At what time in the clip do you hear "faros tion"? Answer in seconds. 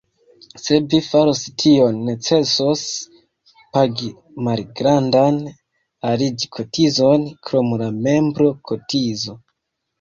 1.07-1.99